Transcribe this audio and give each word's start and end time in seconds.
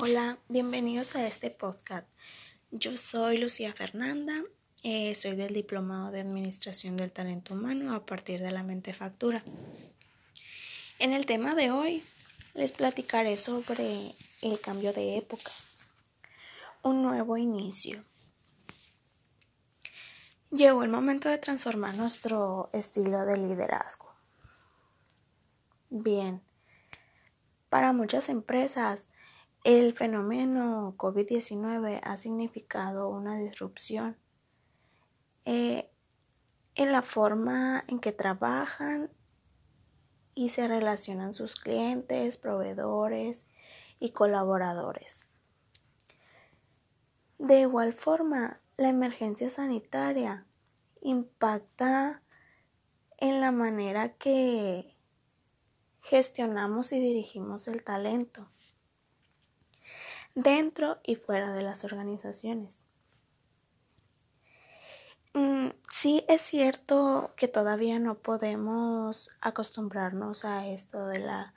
Hola, 0.00 0.38
bienvenidos 0.48 1.16
a 1.16 1.26
este 1.26 1.50
podcast. 1.50 2.06
Yo 2.70 2.96
soy 2.96 3.38
Lucía 3.38 3.72
Fernanda, 3.72 4.44
eh, 4.84 5.12
soy 5.16 5.34
del 5.34 5.52
Diplomado 5.52 6.12
de 6.12 6.20
Administración 6.20 6.96
del 6.96 7.10
Talento 7.10 7.54
Humano 7.54 7.92
a 7.92 8.06
partir 8.06 8.40
de 8.40 8.52
la 8.52 8.62
Mentefactura. 8.62 9.42
En 11.00 11.12
el 11.12 11.26
tema 11.26 11.56
de 11.56 11.72
hoy 11.72 12.04
les 12.54 12.70
platicaré 12.70 13.36
sobre 13.36 14.14
el 14.40 14.60
cambio 14.60 14.92
de 14.92 15.16
época, 15.16 15.50
un 16.84 17.02
nuevo 17.02 17.36
inicio. 17.36 18.04
Llegó 20.52 20.84
el 20.84 20.90
momento 20.90 21.28
de 21.28 21.38
transformar 21.38 21.96
nuestro 21.96 22.70
estilo 22.72 23.26
de 23.26 23.36
liderazgo. 23.36 24.14
Bien, 25.90 26.40
para 27.68 27.92
muchas 27.92 28.28
empresas, 28.28 29.08
el 29.64 29.92
fenómeno 29.94 30.94
COVID-19 30.96 32.00
ha 32.02 32.16
significado 32.16 33.08
una 33.08 33.36
disrupción 33.38 34.16
eh, 35.44 35.90
en 36.74 36.92
la 36.92 37.02
forma 37.02 37.82
en 37.88 37.98
que 37.98 38.12
trabajan 38.12 39.10
y 40.34 40.50
se 40.50 40.68
relacionan 40.68 41.34
sus 41.34 41.56
clientes, 41.56 42.36
proveedores 42.36 43.46
y 43.98 44.10
colaboradores. 44.10 45.26
De 47.38 47.60
igual 47.60 47.92
forma, 47.92 48.60
la 48.76 48.88
emergencia 48.88 49.50
sanitaria 49.50 50.46
impacta 51.00 52.22
en 53.16 53.40
la 53.40 53.50
manera 53.50 54.14
que 54.14 54.96
gestionamos 56.02 56.92
y 56.92 57.00
dirigimos 57.00 57.66
el 57.66 57.82
talento 57.82 58.48
dentro 60.42 60.98
y 61.04 61.16
fuera 61.16 61.52
de 61.52 61.62
las 61.62 61.84
organizaciones. 61.84 62.80
Mm, 65.34 65.68
sí 65.90 66.24
es 66.28 66.40
cierto 66.40 67.32
que 67.36 67.48
todavía 67.48 67.98
no 67.98 68.18
podemos 68.18 69.30
acostumbrarnos 69.40 70.44
a 70.44 70.66
esto 70.66 71.06
de 71.06 71.18
la 71.18 71.54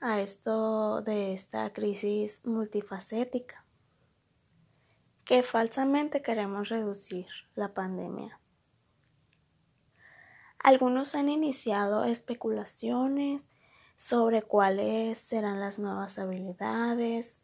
a 0.00 0.20
esto 0.20 1.00
de 1.00 1.32
esta 1.32 1.72
crisis 1.72 2.44
multifacética 2.44 3.64
que 5.24 5.42
falsamente 5.42 6.22
queremos 6.22 6.68
reducir 6.68 7.26
la 7.54 7.72
pandemia. 7.72 8.38
Algunos 10.58 11.14
han 11.14 11.28
iniciado 11.28 12.04
especulaciones 12.04 13.46
sobre 13.96 14.42
cuáles 14.42 15.18
serán 15.18 15.60
las 15.60 15.78
nuevas 15.78 16.18
habilidades, 16.18 17.40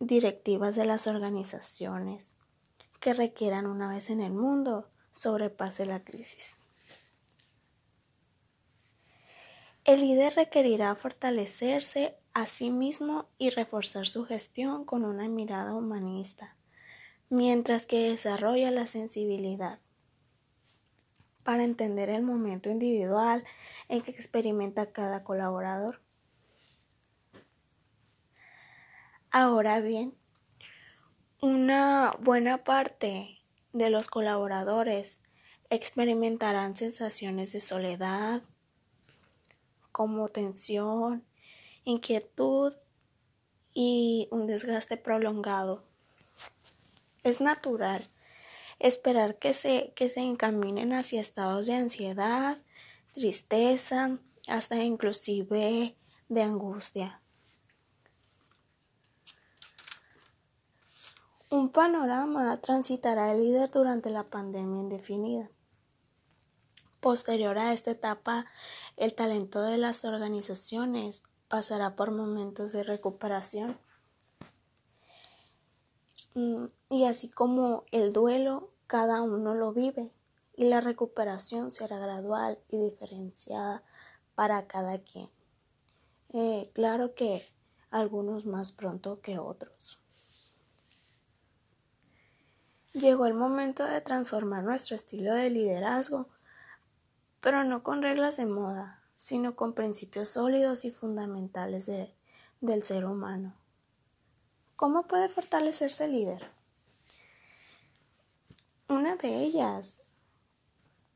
directivas 0.00 0.76
de 0.76 0.84
las 0.84 1.06
organizaciones 1.06 2.34
que 3.00 3.14
requieran 3.14 3.66
una 3.66 3.90
vez 3.90 4.10
en 4.10 4.20
el 4.20 4.32
mundo 4.32 4.88
sobrepase 5.12 5.86
la 5.86 6.04
crisis. 6.04 6.56
El 9.84 10.00
líder 10.00 10.34
requerirá 10.34 10.94
fortalecerse 10.94 12.16
a 12.34 12.46
sí 12.46 12.70
mismo 12.70 13.28
y 13.38 13.50
reforzar 13.50 14.06
su 14.06 14.24
gestión 14.24 14.84
con 14.84 15.04
una 15.04 15.28
mirada 15.28 15.74
humanista, 15.74 16.56
mientras 17.30 17.86
que 17.86 18.10
desarrolla 18.10 18.70
la 18.70 18.86
sensibilidad 18.86 19.80
para 21.42 21.64
entender 21.64 22.10
el 22.10 22.22
momento 22.22 22.68
individual 22.68 23.42
en 23.88 24.02
que 24.02 24.10
experimenta 24.10 24.92
cada 24.92 25.24
colaborador. 25.24 26.02
Ahora 29.40 29.78
bien, 29.78 30.18
una 31.40 32.12
buena 32.18 32.64
parte 32.64 33.38
de 33.72 33.88
los 33.88 34.08
colaboradores 34.08 35.20
experimentarán 35.70 36.74
sensaciones 36.74 37.52
de 37.52 37.60
soledad, 37.60 38.42
como 39.92 40.28
tensión, 40.28 41.24
inquietud 41.84 42.74
y 43.74 44.26
un 44.32 44.48
desgaste 44.48 44.96
prolongado. 44.96 45.84
Es 47.22 47.40
natural 47.40 48.10
esperar 48.80 49.38
que 49.38 49.52
se, 49.52 49.92
que 49.94 50.10
se 50.10 50.18
encaminen 50.18 50.92
hacia 50.92 51.20
estados 51.20 51.68
de 51.68 51.74
ansiedad, 51.74 52.58
tristeza, 53.12 54.18
hasta 54.48 54.82
inclusive 54.82 55.94
de 56.28 56.42
angustia. 56.42 57.22
Un 61.58 61.70
panorama 61.70 62.56
transitará 62.60 63.32
el 63.32 63.40
líder 63.40 63.68
durante 63.72 64.10
la 64.10 64.22
pandemia 64.22 64.80
indefinida. 64.80 65.50
Posterior 67.00 67.58
a 67.58 67.72
esta 67.72 67.90
etapa, 67.90 68.46
el 68.96 69.12
talento 69.12 69.62
de 69.62 69.76
las 69.76 70.04
organizaciones 70.04 71.24
pasará 71.48 71.96
por 71.96 72.12
momentos 72.12 72.70
de 72.70 72.84
recuperación. 72.84 73.76
Mm, 76.34 76.66
y 76.90 77.06
así 77.06 77.28
como 77.28 77.82
el 77.90 78.12
duelo, 78.12 78.70
cada 78.86 79.22
uno 79.22 79.52
lo 79.54 79.72
vive 79.72 80.12
y 80.54 80.66
la 80.66 80.80
recuperación 80.80 81.72
será 81.72 81.98
gradual 81.98 82.60
y 82.68 82.78
diferenciada 82.78 83.82
para 84.36 84.68
cada 84.68 84.98
quien. 84.98 85.28
Eh, 86.28 86.70
claro 86.72 87.16
que 87.16 87.44
algunos 87.90 88.46
más 88.46 88.70
pronto 88.70 89.20
que 89.20 89.40
otros. 89.40 89.98
Llegó 92.94 93.26
el 93.26 93.34
momento 93.34 93.84
de 93.84 94.00
transformar 94.00 94.64
nuestro 94.64 94.96
estilo 94.96 95.34
de 95.34 95.50
liderazgo, 95.50 96.28
pero 97.40 97.62
no 97.62 97.82
con 97.82 98.02
reglas 98.02 98.38
de 98.38 98.46
moda, 98.46 99.02
sino 99.18 99.56
con 99.56 99.74
principios 99.74 100.28
sólidos 100.28 100.86
y 100.86 100.90
fundamentales 100.90 101.86
del 102.60 102.82
ser 102.82 103.04
humano. 103.04 103.54
¿Cómo 104.74 105.06
puede 105.06 105.28
fortalecerse 105.28 106.06
el 106.06 106.12
líder? 106.12 106.50
Una 108.88 109.16
de 109.16 109.36
ellas 109.36 110.02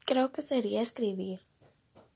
creo 0.04 0.30
que 0.30 0.42
sería 0.42 0.82
escribir, 0.82 1.40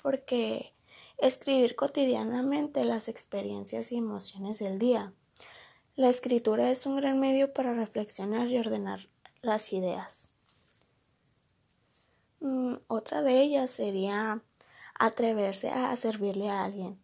porque 0.02 0.74
escribir 1.16 1.76
cotidianamente 1.76 2.84
las 2.84 3.08
experiencias 3.08 3.90
y 3.90 3.96
emociones 3.96 4.58
del 4.58 4.78
día. 4.78 5.14
La 5.94 6.10
escritura 6.10 6.70
es 6.70 6.84
un 6.84 6.96
gran 6.96 7.18
medio 7.20 7.54
para 7.54 7.72
reflexionar 7.72 8.48
y 8.48 8.58
ordenar 8.58 9.08
las 9.46 9.72
ideas. 9.72 10.28
Mm, 12.40 12.76
otra 12.88 13.22
de 13.22 13.40
ellas 13.40 13.70
sería 13.70 14.42
atreverse 14.98 15.70
a 15.70 15.94
servirle 15.96 16.50
a 16.50 16.64
alguien. 16.64 17.00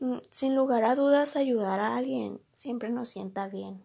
Mm, 0.00 0.18
sin 0.30 0.54
lugar 0.54 0.84
a 0.84 0.94
dudas, 0.94 1.36
ayudar 1.36 1.80
a 1.80 1.96
alguien 1.96 2.40
siempre 2.52 2.90
nos 2.90 3.08
sienta 3.08 3.48
bien 3.48 3.84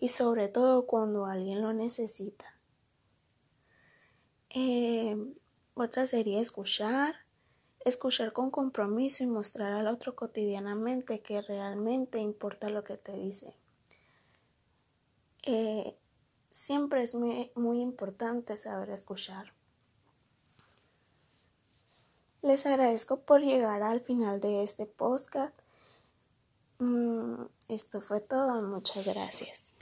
y 0.00 0.08
sobre 0.08 0.48
todo 0.48 0.86
cuando 0.86 1.26
alguien 1.26 1.62
lo 1.62 1.72
necesita. 1.72 2.58
Eh, 4.50 5.16
otra 5.74 6.06
sería 6.06 6.40
escuchar, 6.40 7.14
escuchar 7.84 8.32
con 8.32 8.50
compromiso 8.50 9.22
y 9.22 9.26
mostrar 9.26 9.72
al 9.72 9.88
otro 9.88 10.14
cotidianamente 10.14 11.20
que 11.20 11.40
realmente 11.42 12.18
importa 12.18 12.68
lo 12.68 12.84
que 12.84 12.96
te 12.96 13.12
dice. 13.12 13.54
Eh, 15.42 15.96
siempre 16.68 17.02
es 17.02 17.14
muy, 17.14 17.80
importante 17.80 18.58
saber 18.58 18.90
escuchar. 18.90 19.54
Les 22.42 22.66
agradezco 22.66 23.20
por 23.20 23.40
llegar 23.40 23.82
al 23.82 24.02
final 24.02 24.38
de 24.42 24.62
este 24.62 24.84
podcast. 24.84 25.54
Mm, 26.78 27.44
esto 27.68 28.02
fue 28.02 28.20
todo. 28.20 28.60
Muchas 28.60 29.06
gracias. 29.06 29.76